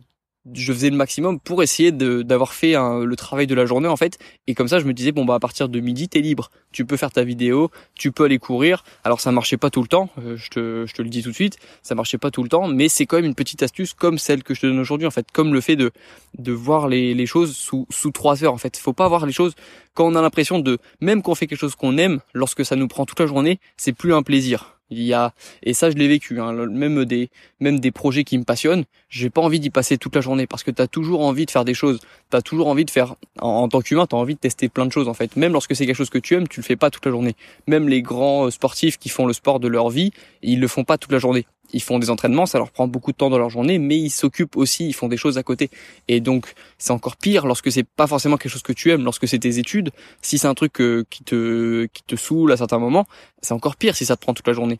je 0.54 0.74
faisais 0.74 0.90
le 0.90 0.96
maximum 0.96 1.40
pour 1.40 1.62
essayer 1.62 1.92
d'avoir 1.92 2.54
fait 2.54 2.74
le 2.74 3.16
travail 3.16 3.48
de 3.48 3.56
la 3.56 3.66
journée 3.66 3.88
en 3.88 3.98
fait. 3.98 4.18
Et 4.48 4.56
comme 4.56 4.68
ça, 4.68 4.80
je 4.80 4.86
me 4.86 4.94
disais 4.94 5.12
bon 5.12 5.26
bah 5.26 5.36
à 5.36 5.40
partir 5.40 5.70
de 5.70 5.80
midi, 5.80 6.10
t'es 6.10 6.22
libre. 6.22 6.50
Tu 6.72 6.86
peux 6.86 6.98
faire 6.98 7.12
ta 7.12 7.24
vidéo, 7.24 7.70
tu 7.96 8.12
peux 8.12 8.26
aller 8.26 8.40
courir. 8.40 8.84
Alors 9.04 9.22
ça 9.22 9.32
marchait 9.32 9.58
pas 9.58 9.70
tout 9.70 9.82
le 9.82 9.88
temps, 9.88 10.10
euh, 10.20 10.38
je 10.38 10.50
te, 10.50 10.86
je 10.88 10.94
te 10.94 11.02
le 11.02 11.10
dis 11.10 11.22
tout 11.22 11.30
de 11.30 11.36
suite, 11.36 11.58
ça 11.84 11.96
marchait 11.96 12.18
pas 12.18 12.32
tout 12.32 12.44
le 12.44 12.50
temps, 12.50 12.68
mais 12.68 12.90
c'est 12.90 13.06
quand 13.06 13.18
même 13.18 13.26
une 13.26 13.36
petite 13.36 13.62
astuce 13.62 13.94
comme 13.94 14.18
celle 14.18 14.44
que 14.44 14.54
je 14.54 14.62
te 14.62 14.68
donne 14.68 14.80
aujourd'hui 14.80 15.08
en 15.08 15.12
fait, 15.12 15.28
comme 15.32 15.54
le 15.54 15.62
fait 15.62 15.76
de 15.76 15.92
de 16.38 16.52
voir 16.52 16.88
les, 16.88 17.14
les 17.14 17.26
choses 17.26 17.56
sous 17.56 17.86
sous 17.90 18.12
trois 18.12 18.44
heures 18.44 18.54
en 18.54 18.58
fait. 18.58 18.78
Faut 18.78 18.94
pas 18.94 19.08
voir 19.08 19.26
les 19.26 19.34
choses 19.34 19.54
quand 19.94 20.06
on 20.06 20.16
a 20.16 20.22
l'impression 20.22 20.60
de 20.60 20.78
même 21.02 21.22
qu'on 21.22 21.36
fait 21.36 21.48
quelque 21.48 21.60
chose 21.60 21.76
qu'on 21.76 21.98
aime, 21.98 22.20
lorsque 22.34 22.66
ça 22.66 22.76
nous 22.76 22.88
prend 22.88 23.06
toute 23.06 23.20
la 23.20 23.28
journée, 23.28 23.60
c'est 23.78 23.94
plus 23.94 24.14
un 24.14 24.24
plaisir 24.24 24.81
il 24.92 25.02
y 25.02 25.14
a 25.14 25.34
et 25.64 25.74
ça 25.74 25.90
je 25.90 25.96
l'ai 25.96 26.08
vécu. 26.08 26.40
Hein, 26.40 26.54
même 26.68 27.06
des 27.06 27.30
même 27.60 27.80
des 27.80 27.92
projets 27.92 28.24
qui 28.24 28.38
me 28.38 28.44
passionnent, 28.44 28.84
j'ai 29.10 29.30
pas 29.30 29.42
envie 29.42 29.60
d'y 29.60 29.70
passer 29.70 29.98
toute 29.98 30.16
la 30.16 30.22
journée 30.22 30.46
parce 30.46 30.64
que 30.64 30.72
tu 30.72 30.82
as 30.82 30.88
toujours 30.88 31.22
envie 31.22 31.46
de 31.46 31.52
faire 31.52 31.66
des 31.66 31.74
choses. 31.74 32.00
Tu 32.30 32.38
as 32.38 32.42
toujours 32.42 32.68
envie 32.68 32.86
de 32.86 32.92
faire 32.92 33.16
en, 33.40 33.68
tant 33.68 33.82
qu'humain, 33.82 34.06
tu 34.06 34.16
as 34.16 34.20
envie 34.20 34.36
de 34.36 34.40
tester 34.40 34.70
plein 34.70 34.86
de 34.86 34.92
choses 34.92 35.08
en 35.08 35.14
fait. 35.14 35.36
Même 35.36 35.54
lorsque 35.54 35.76
c'est 35.76 35.86
quelque 35.86 35.96
chose 35.96 36.10
que 36.10 36.20
tu 36.20 36.36
aimes, 36.36 36.48
tu 36.48 36.60
le 36.60 36.66
fais 36.66 36.76
pas 36.76 36.90
toute 36.90 37.06
la 37.06 37.12
journée. 37.12 37.36
Même 37.68 37.90
les 37.90 38.02
grands 38.02 38.48
euh, 38.48 38.52
sportifs 38.52 38.98
qui 38.98 39.10
font 39.10 39.26
le 39.26 39.34
sport 39.34 39.60
de 39.60 39.68
leur 39.68 39.90
vie, 39.90 40.12
ils 40.44 40.60
le 40.60 40.68
font 40.68 40.84
pas 40.84 40.98
toute 40.98 41.12
la 41.12 41.20
journée 41.20 41.46
ils 41.74 41.82
font 41.82 42.00
des 42.00 42.10
entraînements, 42.10 42.46
ça 42.46 42.58
leur 42.58 42.72
prend 42.72 42.88
beaucoup 42.88 43.12
de 43.12 43.18
temps 43.18 43.30
dans 43.30 43.38
leur 43.38 43.50
journée, 43.50 43.80
mais 43.80 43.98
ils 43.98 44.10
s'occupent 44.10 44.58
aussi, 44.58 44.88
ils 44.88 44.94
font 44.94 45.08
des 45.08 45.18
choses 45.18 45.38
à 45.38 45.44
côté. 45.44 45.70
Et 46.08 46.20
donc, 46.20 46.54
c'est 46.78 46.92
encore 46.92 47.18
pire 47.18 47.46
lorsque 47.46 47.72
c'est 47.72 47.84
pas 47.84 48.08
forcément 48.08 48.38
quelque 48.38 48.52
chose 48.52 48.62
que 48.62 48.74
tu 48.74 48.92
aimes, 48.92 49.04
lorsque 49.04 49.28
c'est 49.28 49.40
tes 49.40 49.58
études. 49.58 49.92
Si 50.22 50.38
c'est 50.38 50.48
un 50.48 50.54
truc 50.54 50.82
euh, 50.82 51.06
qui 51.10 51.24
te 51.24 51.86
qui 51.94 52.04
te 52.04 52.16
saoule 52.16 52.52
à 52.52 52.58
certains 52.58 52.80
moments, 52.80 53.08
c'est 53.42 53.54
encore 53.54 53.76
pire 53.76 53.96
si 53.96 54.06
ça 54.06 54.16
te 54.16 54.22
prend 54.22 54.34
toute 54.34 54.48
la 54.48 54.54
journée. 54.54 54.78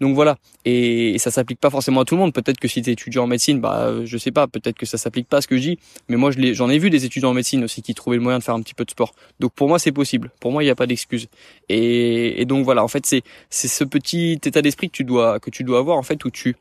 Donc 0.00 0.14
voilà, 0.14 0.38
et, 0.64 1.18
ça 1.18 1.30
s'applique 1.30 1.60
pas 1.60 1.70
forcément 1.70 2.00
à 2.00 2.04
tout 2.04 2.14
le 2.14 2.20
monde. 2.20 2.32
Peut-être 2.32 2.58
que 2.58 2.68
si 2.68 2.80
tu 2.80 2.90
es 2.90 2.92
étudiant 2.94 3.24
en 3.24 3.26
médecine, 3.26 3.60
bah 3.60 3.92
je 4.04 4.16
sais 4.16 4.30
pas, 4.30 4.46
peut-être 4.46 4.76
que 4.76 4.86
ça 4.86 4.96
s'applique 4.96 5.28
pas 5.28 5.38
à 5.38 5.40
ce 5.42 5.46
que 5.46 5.56
je 5.56 5.62
dis. 5.62 5.78
Mais 6.08 6.16
moi, 6.16 6.30
j'en 6.30 6.70
ai, 6.70 6.78
vu 6.78 6.88
des 6.88 7.04
étudiants 7.04 7.30
en 7.30 7.34
médecine 7.34 7.62
aussi 7.64 7.82
qui 7.82 7.94
trouvaient 7.94 8.16
le 8.16 8.22
moyen 8.22 8.38
de 8.38 8.44
faire 8.44 8.54
un 8.54 8.62
petit 8.62 8.74
peu 8.74 8.84
de 8.84 8.90
sport. 8.90 9.14
Donc 9.40 9.52
pour 9.52 9.68
moi, 9.68 9.78
c'est 9.78 9.92
possible. 9.92 10.30
Pour 10.40 10.52
moi, 10.52 10.62
il 10.62 10.66
n'y 10.66 10.70
a 10.70 10.74
pas 10.74 10.86
d'excuse. 10.86 11.28
Et, 11.68 12.40
et, 12.40 12.44
donc 12.46 12.64
voilà, 12.64 12.82
en 12.82 12.88
fait, 12.88 13.04
c'est 13.06 13.22
ce 13.50 13.84
petit 13.84 14.40
état 14.44 14.62
d'esprit 14.62 14.88
que 14.88 14.96
tu 14.96 15.04
dois 15.04 15.38
que 15.38 15.50
tu 15.50 15.64
dois 15.64 15.78
avoir 15.78 15.98
en 15.98 16.02
fait 16.02 16.24
où 16.24 16.30
tu 16.30 16.56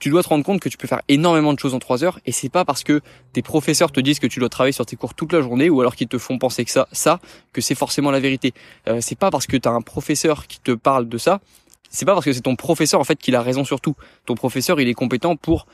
tu 0.00 0.08
dois 0.08 0.22
te 0.22 0.28
rendre 0.28 0.44
compte 0.44 0.60
que 0.60 0.68
tu 0.68 0.78
peux 0.78 0.88
faire 0.88 1.02
énormément 1.08 1.52
de 1.52 1.58
choses 1.58 1.74
en 1.74 1.78
trois 1.78 2.02
heures 2.02 2.18
et 2.26 2.32
c'est 2.32 2.48
pas 2.48 2.64
parce 2.64 2.82
que 2.82 3.02
tes 3.34 3.42
professeurs 3.42 3.92
te 3.92 4.00
disent 4.00 4.18
que 4.18 4.26
tu 4.26 4.40
dois 4.40 4.48
travailler 4.48 4.72
sur 4.72 4.86
tes 4.86 4.96
cours 4.96 5.14
toute 5.14 5.32
la 5.32 5.42
journée 5.42 5.68
ou 5.68 5.80
alors 5.80 5.94
qu'ils 5.94 6.08
te 6.08 6.18
font 6.18 6.38
penser 6.38 6.64
que 6.64 6.70
ça, 6.70 6.88
ça, 6.90 7.20
que 7.52 7.60
c'est 7.60 7.74
forcément 7.74 8.10
la 8.10 8.18
vérité. 8.18 8.54
Euh, 8.88 8.98
c'est 9.02 9.18
pas 9.18 9.30
parce 9.30 9.46
que 9.46 9.58
tu 9.58 9.68
as 9.68 9.72
un 9.72 9.82
professeur 9.82 10.46
qui 10.46 10.58
te 10.58 10.72
parle 10.72 11.08
de 11.08 11.18
ça, 11.18 11.40
c'est 11.90 12.06
pas 12.06 12.14
parce 12.14 12.24
que 12.24 12.32
c'est 12.32 12.40
ton 12.40 12.56
professeur 12.56 13.00
en 13.00 13.04
fait 13.04 13.16
qu'il 13.16 13.36
a 13.36 13.42
raison 13.42 13.64
sur 13.64 13.80
tout. 13.80 13.94
Ton 14.24 14.34
professeur, 14.34 14.80
il 14.80 14.88
est 14.88 14.94
compétent 14.94 15.36
pour 15.36 15.66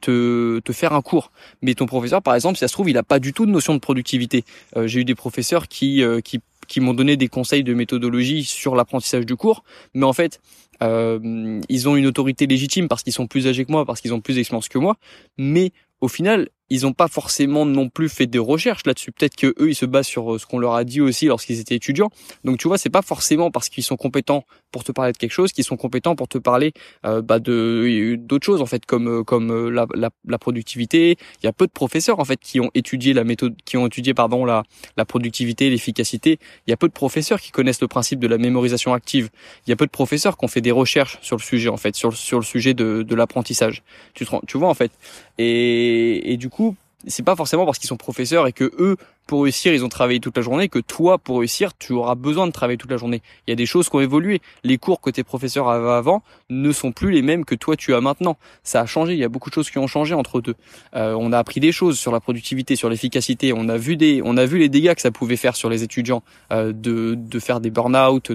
te, 0.00 0.60
te 0.60 0.72
faire 0.72 0.92
un 0.92 1.02
cours. 1.02 1.30
Mais 1.62 1.74
ton 1.74 1.86
professeur, 1.86 2.22
par 2.22 2.34
exemple, 2.34 2.56
si 2.56 2.60
ça 2.60 2.68
se 2.68 2.72
trouve, 2.72 2.88
il 2.88 2.96
a 2.96 3.02
pas 3.02 3.18
du 3.18 3.32
tout 3.32 3.44
de 3.44 3.50
notion 3.50 3.74
de 3.74 3.80
productivité. 3.80 4.44
Euh, 4.76 4.86
j'ai 4.86 5.00
eu 5.00 5.04
des 5.04 5.14
professeurs 5.14 5.68
qui, 5.68 6.02
euh, 6.02 6.20
qui 6.20 6.40
qui 6.66 6.80
m'ont 6.80 6.94
donné 6.94 7.16
des 7.16 7.28
conseils 7.28 7.62
de 7.62 7.74
méthodologie 7.74 8.44
sur 8.44 8.74
l'apprentissage 8.74 9.26
du 9.26 9.36
cours, 9.36 9.64
mais 9.92 10.04
en 10.04 10.12
fait, 10.14 10.40
euh, 10.82 11.60
ils 11.68 11.88
ont 11.88 11.96
une 11.96 12.06
autorité 12.06 12.46
légitime 12.46 12.88
parce 12.88 13.02
qu'ils 13.02 13.12
sont 13.12 13.26
plus 13.26 13.46
âgés 13.46 13.64
que 13.64 13.72
moi, 13.72 13.84
parce 13.84 14.00
qu'ils 14.00 14.14
ont 14.14 14.20
plus 14.20 14.34
d'expérience 14.34 14.68
que 14.68 14.78
moi, 14.78 14.96
mais 15.38 15.72
au 16.04 16.08
final, 16.08 16.48
ils 16.70 16.82
n'ont 16.82 16.92
pas 16.92 17.08
forcément 17.08 17.66
non 17.66 17.88
plus 17.88 18.08
fait 18.08 18.26
des 18.26 18.38
recherches 18.38 18.82
là-dessus. 18.86 19.12
Peut-être 19.12 19.36
que 19.36 19.54
eux, 19.58 19.70
ils 19.70 19.74
se 19.74 19.86
basent 19.86 20.06
sur 20.06 20.34
euh, 20.34 20.38
ce 20.38 20.46
qu'on 20.46 20.58
leur 20.58 20.74
a 20.74 20.84
dit 20.84 21.00
aussi 21.00 21.26
lorsqu'ils 21.26 21.60
étaient 21.60 21.74
étudiants. 21.74 22.10
Donc 22.44 22.58
tu 22.58 22.68
vois, 22.68 22.78
c'est 22.78 22.90
pas 22.90 23.02
forcément 23.02 23.50
parce 23.50 23.68
qu'ils 23.68 23.84
sont 23.84 23.96
compétents 23.96 24.44
pour 24.72 24.82
te 24.82 24.90
parler 24.90 25.12
de 25.12 25.16
quelque 25.16 25.32
chose 25.32 25.52
qu'ils 25.52 25.64
sont 25.64 25.76
compétents 25.76 26.16
pour 26.16 26.26
te 26.26 26.38
parler 26.38 26.72
euh, 27.06 27.22
bah, 27.22 27.38
de 27.38 27.52
euh, 27.52 28.16
d'autres 28.16 28.44
choses 28.44 28.60
en 28.62 28.66
fait, 28.66 28.86
comme 28.86 29.24
comme 29.24 29.68
la, 29.68 30.38
productivité. 30.38 31.16
Il 31.42 31.46
y 31.46 31.48
a 31.48 31.52
peu 31.52 31.66
de 31.66 31.72
professeurs 31.72 32.18
en 32.18 32.24
fait 32.24 32.40
qui 32.40 32.60
ont 32.60 32.70
étudié 32.74 33.12
la 33.12 33.24
méthode, 33.24 33.54
qui 33.64 33.76
ont 33.76 33.86
étudié 33.86 34.14
pardon 34.14 34.44
la 34.44 34.64
la 34.96 35.04
productivité, 35.04 35.70
l'efficacité. 35.70 36.38
Il 36.66 36.70
y 36.70 36.72
a 36.72 36.76
peu 36.76 36.88
de 36.88 36.92
professeurs 36.92 37.40
qui 37.40 37.50
connaissent 37.50 37.82
le 37.82 37.88
principe 37.88 38.18
de 38.20 38.26
la 38.26 38.38
mémorisation 38.38 38.94
active. 38.94 39.30
Il 39.66 39.70
y 39.70 39.72
a 39.72 39.76
peu 39.76 39.86
de 39.86 39.90
professeurs 39.90 40.36
qui 40.36 40.44
ont 40.44 40.48
fait 40.48 40.60
des 40.60 40.72
recherches 40.72 41.18
sur 41.22 41.36
le 41.36 41.42
sujet 41.42 41.68
en 41.68 41.76
fait, 41.76 41.94
sur 41.94 42.16
sur 42.16 42.38
le 42.38 42.44
sujet 42.44 42.74
de 42.74 43.02
de 43.02 43.14
l'apprentissage. 43.14 43.82
Tu 44.14 44.26
tu 44.46 44.58
vois 44.58 44.68
en 44.68 44.74
fait. 44.74 44.92
Et 45.38 45.93
et 45.94 46.36
du 46.36 46.48
coup 46.48 46.76
c'est 47.06 47.22
pas 47.22 47.36
forcément 47.36 47.64
parce 47.64 47.78
qu'ils 47.78 47.88
sont 47.88 47.96
professeurs 47.96 48.46
et 48.46 48.52
que 48.52 48.72
eux, 48.78 48.96
pour 49.26 49.44
réussir, 49.44 49.72
ils 49.72 49.84
ont 49.84 49.88
travaillé 49.88 50.20
toute 50.20 50.36
la 50.36 50.42
journée, 50.42 50.68
que 50.68 50.78
toi, 50.78 51.16
pour 51.16 51.38
réussir, 51.38 51.76
tu 51.78 51.92
auras 51.94 52.14
besoin 52.14 52.46
de 52.46 52.52
travailler 52.52 52.76
toute 52.76 52.90
la 52.90 52.98
journée. 52.98 53.22
Il 53.46 53.50
y 53.50 53.52
a 53.52 53.56
des 53.56 53.64
choses 53.64 53.88
qui 53.88 53.96
ont 53.96 54.00
évolué. 54.00 54.42
Les 54.64 54.76
cours 54.76 55.00
que 55.00 55.08
tes 55.08 55.24
professeurs 55.24 55.68
avaient 55.68 55.90
avant 55.90 56.22
ne 56.50 56.72
sont 56.72 56.92
plus 56.92 57.10
les 57.10 57.22
mêmes 57.22 57.46
que 57.46 57.54
toi 57.54 57.74
tu 57.76 57.94
as 57.94 58.00
maintenant. 58.02 58.36
Ça 58.64 58.82
a 58.82 58.86
changé. 58.86 59.14
Il 59.14 59.18
y 59.18 59.24
a 59.24 59.28
beaucoup 59.28 59.48
de 59.48 59.54
choses 59.54 59.70
qui 59.70 59.78
ont 59.78 59.86
changé 59.86 60.14
entre 60.14 60.40
deux. 60.40 60.54
Euh, 60.94 61.16
on 61.18 61.32
a 61.32 61.38
appris 61.38 61.60
des 61.60 61.72
choses 61.72 61.98
sur 61.98 62.12
la 62.12 62.20
productivité, 62.20 62.76
sur 62.76 62.90
l'efficacité. 62.90 63.52
On 63.54 63.68
a 63.68 63.76
vu 63.78 63.96
les 63.96 64.68
dégâts 64.68 64.94
que 64.94 65.00
ça 65.00 65.10
pouvait 65.10 65.36
faire 65.36 65.56
sur 65.56 65.70
les 65.70 65.82
étudiants, 65.82 66.22
euh, 66.52 66.72
de, 66.74 67.14
de 67.14 67.38
faire 67.38 67.60
des 67.60 67.70
burn-out, 67.70 68.30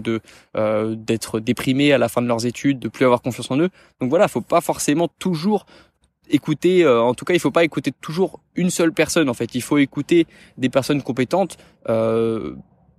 euh, 0.58 0.96
d'être 0.96 1.39
déprimés 1.39 1.94
à 1.94 2.00
la 2.00 2.10
fin 2.10 2.24
de 2.24 2.28
leurs 2.28 2.48
études, 2.48 2.80
de 2.80 2.88
plus 2.88 3.06
avoir 3.06 3.22
confiance 3.22 3.51
en 3.51 3.60
eux. 3.60 3.70
Donc 4.01 4.10
voilà, 4.10 4.28
faut 4.28 4.42
pas 4.42 4.62
forcément 4.62 5.08
toujours 5.20 5.68
écouter, 6.30 6.84
euh, 6.84 7.02
en 7.02 7.14
tout 7.14 7.26
cas, 7.26 7.34
il 7.34 7.40
faut 7.40 7.52
pas 7.52 7.64
écouter 7.64 7.92
toujours 7.92 8.40
une 8.56 8.70
seule 8.70 8.94
personne. 8.94 9.30
En 9.30 9.34
fait, 9.34 9.56
il 9.56 9.62
faut 9.62 9.78
écouter 9.78 10.28
des 10.58 10.70
personnes 10.70 11.02
compétentes 11.02 11.58
euh, 11.90 12.56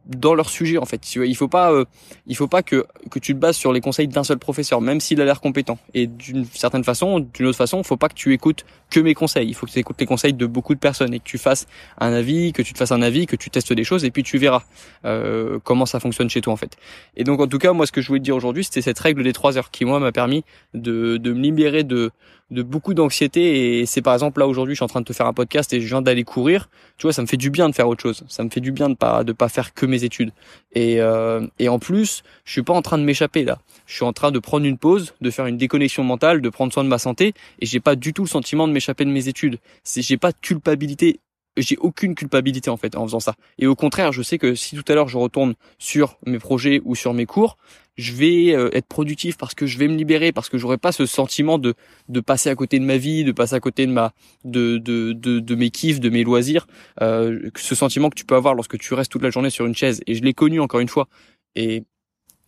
dans 0.07 0.35
leur 0.35 0.49
sujet. 0.49 0.79
En 0.79 0.85
fait, 0.85 1.15
il 1.15 1.37
faut 1.37 1.49
pas, 1.49 1.73
euh, 1.73 1.85
il 2.27 2.37
faut 2.37 2.49
pas 2.49 2.63
que 2.63 2.87
que 3.11 3.19
tu 3.19 3.35
te 3.35 3.39
bases 3.39 3.57
sur 3.57 3.73
les 3.73 3.81
conseils 3.81 4.09
d'un 4.09 4.25
seul 4.25 4.39
professeur, 4.39 4.81
même 4.81 5.01
s'il 5.01 5.21
a 5.21 5.25
l'air 5.25 5.41
compétent. 5.41 5.79
Et 5.95 6.07
d'une 6.07 6.45
certaine 6.47 6.85
façon, 6.85 7.21
d'une 7.21 7.47
autre 7.47 7.59
façon, 7.59 7.83
faut 7.83 7.97
pas 7.97 8.09
que 8.09 8.15
tu 8.15 8.33
écoutes 8.33 8.65
que 8.91 9.01
mes 9.01 9.15
conseils. 9.15 9.49
Il 9.49 9.55
faut 9.55 9.67
que 9.67 9.73
tu 9.73 9.79
écoutes 9.79 10.01
les 10.01 10.07
conseils 10.07 10.33
de 10.33 10.47
beaucoup 10.47 10.75
de 10.75 10.81
personnes 10.81 11.15
et 11.15 11.19
que 11.19 11.25
tu 11.25 11.39
fasses 11.39 11.67
un 11.99 12.13
avis, 12.13 12.53
que 12.53 12.63
tu 12.63 12.73
te 12.73 12.79
fasses 12.79 12.93
un 12.93 13.03
avis, 13.03 13.27
que 13.27 13.37
tu 13.37 13.51
testes 13.51 13.73
des 13.73 13.85
choses 13.85 14.05
et 14.05 14.11
puis 14.11 14.23
tu 14.23 14.39
verras 14.39 14.63
euh, 15.05 15.59
comment 15.63 15.87
ça 15.87 16.01
fonctionne 16.01 16.31
chez 16.31 16.41
toi 16.41 16.53
en 16.53 16.57
fait. 16.57 16.77
Et 17.17 17.25
donc 17.25 17.41
en 17.41 17.47
tout 17.47 17.59
cas, 17.59 17.73
moi, 17.73 17.87
ce 17.87 17.93
que 17.93 18.01
je 18.01 18.09
voulais 18.09 18.21
te 18.21 18.25
dire 18.25 18.37
aujourd'hui, 18.37 18.65
c'était 18.65 18.83
cette 18.83 18.99
règle 18.99 19.23
des 19.23 19.33
trois 19.33 19.57
heures 19.59 19.71
qui 19.71 19.85
moi 19.85 20.01
m'a 20.01 20.13
permis 20.13 20.45
de 20.75 21.17
de 21.17 21.33
me 21.33 21.41
libérer 21.41 21.85
de 21.85 22.11
de 22.51 22.63
beaucoup 22.63 22.95
d'anxiété 22.95 23.81
et 23.81 23.87
c'est 23.87 24.03
par 24.03 24.13
exemple 24.13 24.41
là 24.41 24.49
aujourd'hui 24.49 24.75
je 24.75 24.79
suis 24.79 24.85
en 24.85 24.89
train 24.89 25.01
de 25.01 25.05
te 25.05 25.13
faire 25.13 25.27
un 25.27 25.33
podcast 25.33 25.73
et 25.73 25.81
je 25.81 25.87
viens 25.87 26.03
d'aller 26.03 26.25
courir 26.25 26.69
tu 26.99 27.07
vois 27.07 27.13
ça 27.13 27.23
me 27.23 27.27
fait 27.27 27.37
du 27.37 27.51
bien 27.51 27.69
de 27.69 27.75
faire 27.75 27.89
autre 27.89 28.03
chose 28.03 28.25
ça 28.29 28.43
me 28.43 28.51
fait 28.51 28.61
du 28.61 28.73
bien 28.73 28.91
de 28.91 28.95
pas 28.95 29.23
de 29.23 29.33
pas 29.33 29.49
faire 29.49 29.73
que 29.73 29.87
mes 29.91 30.05
études. 30.05 30.33
Et 30.73 31.01
euh, 31.01 31.47
et 31.59 31.69
en 31.69 31.79
plus 31.79 32.23
je 32.45 32.53
suis 32.53 32.63
pas 32.63 32.73
en 32.73 32.83
train 32.83 32.99
de 32.99 33.05
m'échapper 33.05 33.45
là. 33.45 33.59
Je 33.87 33.95
suis 33.95 34.05
en 34.05 34.13
train 34.13 34.31
de 34.31 34.39
prendre 34.39 34.67
une 34.67 34.79
pause 34.79 35.15
de 35.21 35.31
faire 35.31 35.47
une 35.47 35.57
déconnexion 35.57 36.05
mentale 36.05 36.41
de 36.41 36.49
prendre 36.49 36.73
soin 36.73 36.85
de 36.85 36.89
ma 36.89 36.99
santé 36.99 37.35
et 37.61 37.67
j'ai 37.67 37.81
pas 37.81 37.97
du 37.97 38.13
tout 38.13 38.23
le 38.23 38.29
sentiment 38.29 38.69
de 38.69 38.73
m'échapper 38.73 39.05
de 39.05 39.11
mes 39.11 39.29
études. 39.29 39.59
C'est 39.85 40.03
j'ai 40.03 40.17
pas 40.17 40.33
de 40.33 40.39
culpabilité 40.41 41.21
j'ai 41.57 41.77
aucune 41.79 42.15
culpabilité 42.15 42.71
en 42.71 42.77
fait 42.77 42.97
en 42.97 43.05
faisant 43.07 43.21
ça. 43.21 43.35
Et 43.59 43.67
au 43.67 43.75
contraire, 43.75 44.13
je 44.13 44.23
sais 44.23 44.39
que 44.39 44.55
si 44.55 44.77
tout 44.77 44.85
à 44.91 44.95
l'heure 44.95 45.09
je 45.09 45.19
retourne 45.19 45.55
sur 45.79 46.19
mes 46.27 46.39
projets 46.39 46.81
ou 46.85 46.95
sur 46.95 47.15
mes 47.15 47.27
cours, 47.27 47.57
je 47.97 48.13
vais 48.13 48.55
euh, 48.55 48.71
être 48.73 48.87
productif 48.87 49.37
parce 49.37 49.55
que 49.55 49.67
je 49.67 49.79
vais 49.79 49.89
me 49.89 49.95
libérer 49.97 50.33
parce 50.33 50.49
que 50.49 50.59
j'aurai 50.59 50.79
pas 50.79 50.93
ce 50.93 51.07
sentiment 51.07 51.59
de 51.59 51.75
de 52.09 52.21
passer 52.21 52.49
à 52.49 52.55
côté 52.55 52.79
de 52.79 52.85
ma 52.85 52.97
vie, 52.97 53.25
de 53.25 53.33
passer 53.33 53.55
à 53.55 53.61
côté 53.61 53.87
de 53.87 53.93
ma 53.93 54.13
de 54.45 54.79
de 54.79 55.13
de, 55.13 55.55
mes 55.55 55.71
kiffs, 55.71 56.01
de 56.01 56.09
mes 56.09 56.25
loisirs, 56.25 56.67
euh, 57.01 57.51
ce 57.57 57.75
sentiment 57.75 58.11
que 58.11 58.15
tu 58.15 58.25
peux 58.25 58.37
avoir 58.37 58.55
lorsque 58.55 58.79
tu 58.79 58.95
restes 58.95 59.13
toute 59.13 59.23
la 59.23 59.31
journée 59.31 59.51
sur 59.51 59.67
une 59.67 59.75
chaise. 59.75 60.01
Et 60.07 60.15
je 60.15 60.23
l'ai 60.23 60.35
connu 60.35 60.61
encore 60.61 60.81
une 60.81 60.89
fois. 60.89 61.09
Et 61.57 61.85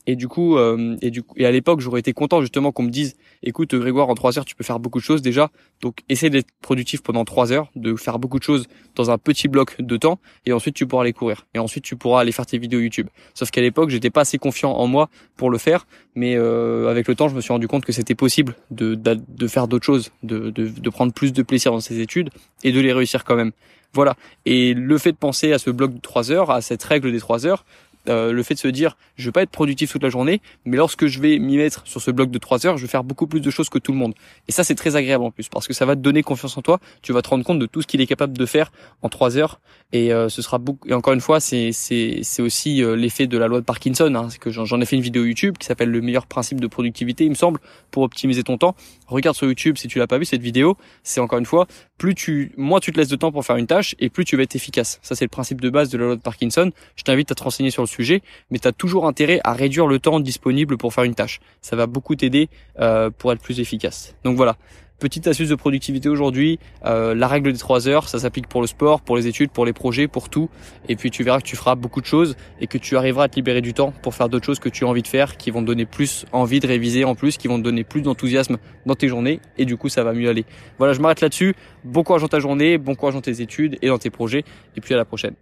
et 0.07 0.17
du 0.17 0.29
coup, 0.29 0.57
euh, 0.57 0.97
et 1.01 1.11
du 1.11 1.23
coup, 1.23 1.35
et 1.39 1.47
à 1.47 1.51
l'époque, 1.51 1.81
j'aurais 1.81 2.01
été 2.01 2.13
content 2.13 2.41
justement 2.41 2.73
qu'on 2.73 2.83
me 2.83 2.91
dise, 2.91 3.17
écoute 3.43 3.75
Grégoire, 3.75 4.09
en 4.09 4.15
trois 4.15 4.39
heures, 4.39 4.45
tu 4.45 4.55
peux 4.55 4.65
faire 4.65 4.81
beaucoup 4.81 4.99
de 4.99 5.05
choses 5.05 5.23
déjà. 5.23 5.51
Donc, 5.81 6.01
essaie 6.09 6.31
d'être 6.31 6.49
productif 6.61 7.03
pendant 7.03 7.25
trois 7.25 7.53
heures, 7.53 7.71
de 7.77 7.95
faire 7.97 8.19
beaucoup 8.19 8.39
de 8.39 8.45
choses 8.45 8.67
dans 8.95 9.11
un 9.11 9.19
petit 9.19 9.49
bloc 9.49 9.81
de 9.81 9.97
temps, 9.97 10.19
et 10.47 10.53
ensuite 10.53 10.75
tu 10.75 10.87
pourras 10.87 11.03
aller 11.03 11.13
courir, 11.13 11.47
et 11.55 11.59
ensuite 11.59 11.85
tu 11.85 11.97
pourras 11.97 12.21
aller 12.21 12.33
faire 12.33 12.47
tes 12.47 12.59
vidéos 12.59 12.81
YouTube. 12.81 13.09
Sauf 13.35 13.51
qu'à 13.51 13.61
l'époque, 13.61 13.91
j'étais 13.91 14.11
pas 14.11 14.23
assez 14.23 14.39
confiant 14.39 14.73
en 14.73 14.87
moi 14.87 15.09
pour 15.37 15.51
le 15.51 15.59
faire, 15.59 15.87
mais 16.15 16.35
euh, 16.37 16.89
avec 16.89 17.09
le 17.09 17.15
temps, 17.15 17.29
je 17.29 17.35
me 17.35 17.41
suis 17.41 17.53
rendu 17.53 17.69
compte 17.69 17.85
que 17.85 17.93
c'était 17.93 18.15
possible 18.15 18.55
de, 18.71 18.95
de, 18.95 19.21
de 19.29 19.47
faire 19.47 19.69
d'autres 19.69 19.87
choses, 19.87 20.11
de, 20.23 20.51
de, 20.51 20.69
de 20.69 20.91
prendre 20.91 21.13
plus 21.13 21.33
de 21.33 21.43
plaisir 21.43 21.73
dans 21.73 21.81
ses 21.81 22.01
études 22.01 22.31
et 22.65 22.73
de 22.73 22.81
les 22.81 22.93
réussir 22.93 23.25
quand 23.25 23.37
même. 23.37 23.53
Voilà. 23.95 24.17
Et 24.47 24.75
le 24.75 24.99
fait 24.99 25.13
de 25.13 25.17
penser 25.17 25.53
à 25.53 25.59
ce 25.59 25.71
bloc 25.71 25.95
de 25.95 26.01
trois 26.01 26.31
heures, 26.31 26.51
à 26.51 26.63
cette 26.63 26.83
règle 26.83 27.13
des 27.13 27.21
trois 27.21 27.47
heures, 27.47 27.65
euh, 28.09 28.33
le 28.33 28.43
fait 28.43 28.55
de 28.55 28.59
se 28.59 28.69
dire 28.69 28.97
je 29.17 29.27
vais 29.27 29.33
pas 29.33 29.43
être 29.43 29.51
productif 29.51 29.93
toute 29.93 30.03
la 30.03 30.09
journée, 30.09 30.41
mais 30.65 30.77
lorsque 30.77 31.07
je 31.07 31.21
vais 31.21 31.39
m'y 31.39 31.57
mettre 31.57 31.83
sur 31.87 32.01
ce 32.01 32.11
bloc 32.11 32.31
de 32.31 32.39
3 32.39 32.67
heures, 32.67 32.77
je 32.77 32.83
vais 32.83 32.89
faire 32.89 33.05
beaucoup 33.05 33.27
plus 33.27 33.41
de 33.41 33.51
choses 33.51 33.69
que 33.69 33.79
tout 33.79 33.93
le 33.93 33.99
monde. 33.99 34.15
Et 34.49 34.53
ça 34.53 34.65
c'est 34.65 34.75
très 34.75 34.97
agréable 34.97 35.25
en 35.25 35.31
plus 35.31 35.49
parce 35.49 35.67
que 35.67 35.75
ça 35.75 35.87
va 35.87 35.97
te 35.97 36.01
donner 36.01 36.23
confiance 36.23 36.57
en 36.57 36.63
toi, 36.63 36.81
tu 37.03 37.13
vas 37.13 37.23
te 37.23 37.29
rendre 37.29 37.45
compte 37.45 37.59
de 37.59 37.67
tout 37.67 37.83
ce 37.83 37.87
qu'il 37.87 38.01
est 38.01 38.07
capable 38.07 38.37
de 38.37 38.47
faire 38.47 38.73
en 39.03 39.09
3 39.09 39.37
heures 39.37 39.61
et 39.93 40.13
euh, 40.13 40.29
ce 40.29 40.43
sera 40.43 40.59
beaucoup 40.59 40.89
et 40.89 40.95
encore 40.95 41.13
une 41.13 41.21
fois 41.21 41.39
c'est 41.39 41.73
c'est 41.73 42.21
c'est 42.23 42.43
aussi 42.43 42.83
euh, 42.83 42.97
l'effet 42.97 43.27
de 43.27 43.39
la 43.39 43.47
loi 43.47 43.61
de 43.61 43.65
Parkinson 43.65 44.15
hein, 44.15 44.29
que 44.41 44.51
j'en 44.51 44.81
ai 44.81 44.87
fait 44.87 44.97
une 44.97 45.03
vidéo 45.03 45.25
YouTube 45.25 45.57
qui 45.59 45.67
s'appelle 45.67 45.91
le 45.91 46.01
meilleur 46.01 46.27
principe 46.27 46.61
de 46.61 46.67
productivité, 46.67 47.25
il 47.25 47.31
me 47.31 47.35
semble, 47.35 47.61
pour 47.91 48.03
optimiser 48.03 48.43
ton 48.43 48.59
temps. 48.59 48.75
Regarde 49.07 49.37
sur 49.37 49.47
YouTube 49.47 49.77
si 49.77 49.89
tu 49.89 49.99
l'as 49.99 50.07
pas 50.07 50.19
vu 50.19 50.25
cette 50.25 50.43
vidéo, 50.43 50.77
c'est 51.03 51.21
encore 51.21 51.39
une 51.39 51.47
fois 51.47 51.67
plus 51.99 52.15
tu 52.15 52.53
moins 52.57 52.81
tu 52.81 52.93
te 52.93 52.99
laisses 52.99 53.09
de 53.09 53.17
temps 53.17 53.31
pour 53.31 53.45
faire 53.45 53.57
une 53.57 53.67
tâche 53.67 53.95
et 53.99 54.09
plus 54.09 54.25
tu 54.25 54.37
vas 54.37 54.43
être 54.43 54.57
efficace. 54.57 54.99
Ça 55.03 55.15
c'est 55.15 55.25
le 55.25 55.31
principe 55.31 55.61
de 55.61 55.71
base 55.71 55.91
de 55.91 55.99
la 55.99 56.07
loi 56.07 56.17
de 56.17 56.21
Parkinson. 56.21 56.71
Je 56.97 57.05
t'invite 57.05 57.31
à 57.31 57.35
te 57.35 57.43
renseigner 57.43 57.71
sur 57.71 57.83
le 57.83 57.87
sujet, 57.93 58.23
mais 58.51 58.59
tu 58.59 58.69
as 58.69 58.73
toujours 58.73 59.07
intérêt 59.07 59.41
à 59.45 59.53
réduire 59.53 59.87
le 59.87 59.99
temps 59.99 60.21
disponible 60.21 60.77
pour 60.77 60.93
faire 60.93 61.05
une 61.05 61.15
tâche. 61.15 61.41
Ça 61.61 61.77
va 61.77 61.87
beaucoup 61.87 62.17
t'aider 62.17 62.49
euh, 62.81 63.11
pour 63.11 63.33
être 63.33 63.41
plus 63.41 63.61
efficace. 63.61 64.15
Donc 64.25 64.37
voilà, 64.37 64.57
petite 65.03 65.27
astuce 65.27 65.49
de 65.49 65.57
productivité 65.57 66.09
aujourd'hui, 66.09 66.61
euh, 66.85 67.13
la 67.13 67.27
règle 67.27 67.53
des 67.53 67.59
3 67.59 67.89
heures, 67.89 68.09
ça 68.09 68.21
s'applique 68.21 68.47
pour 68.47 68.61
le 68.61 68.69
sport, 68.69 69.01
pour 69.01 69.17
les 69.17 69.27
études, 69.27 69.51
pour 69.51 69.67
les 69.67 69.73
projets, 69.73 70.07
pour 70.07 70.29
tout. 70.29 70.49
Et 70.89 70.95
puis 70.95 71.11
tu 71.11 71.25
verras 71.25 71.41
que 71.41 71.45
tu 71.45 71.57
feras 71.57 71.75
beaucoup 71.75 72.01
de 72.01 72.07
choses 72.07 72.37
et 72.61 72.69
que 72.69 72.79
tu 72.79 72.97
arriveras 72.97 73.25
à 73.25 73.29
te 73.29 73.35
libérer 73.35 73.63
du 73.63 73.75
temps 73.75 73.93
pour 74.03 74.15
faire 74.15 74.29
d'autres 74.29 74.47
choses 74.47 74.61
que 74.61 74.69
tu 74.69 74.85
as 74.85 74.87
envie 74.87 75.03
de 75.03 75.09
faire, 75.09 75.37
qui 75.37 75.51
vont 75.51 75.61
te 75.61 75.67
donner 75.67 75.87
plus 75.87 76.25
envie 76.31 76.61
de 76.61 76.69
réviser 76.69 77.05
en 77.05 77.17
plus, 77.17 77.37
qui 77.37 77.49
vont 77.49 77.59
te 77.59 77.65
donner 77.65 77.83
plus 77.83 78.01
d'enthousiasme 78.01 78.59
dans 78.87 78.95
tes 78.95 79.09
journées 79.09 79.41
et 79.59 79.65
du 79.65 79.77
coup 79.77 79.89
ça 79.89 80.05
va 80.05 80.13
mieux 80.13 80.29
aller. 80.29 80.45
Voilà, 80.79 80.93
je 80.93 81.01
m'arrête 81.01 81.21
là-dessus. 81.21 81.57
Bon 81.83 82.05
courage 82.05 82.23
dans 82.23 82.29
ta 82.29 82.39
journée, 82.39 82.79
bon 82.79 82.95
courage 82.95 83.15
dans 83.15 83.21
tes 83.21 83.41
études 83.41 83.79
et 83.83 83.89
dans 83.89 83.99
tes 83.99 84.11
projets 84.11 84.45
et 84.77 84.81
puis 84.81 84.95
à 84.95 84.97
la 84.97 85.05
prochaine. 85.05 85.35